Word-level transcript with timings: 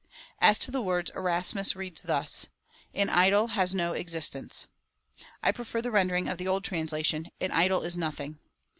As 0.39 0.57
to 0.57 0.71
the 0.71 0.81
words, 0.81 1.11
Erasmus 1.13 1.75
reads 1.75 2.01
thus 2.01 2.47
—"An 2.95 3.07
idol 3.07 3.49
has 3.49 3.75
no 3.75 3.93
existence." 3.93 4.65
I 5.43 5.51
prefer 5.51 5.79
the 5.79 5.91
rendering 5.91 6.27
of 6.27 6.39
the 6.39 6.47
old 6.47 6.63
translation— 6.63 7.27
An 7.39 7.51
idol 7.51 7.83
is 7.83 7.95
nothing. 7.95 8.39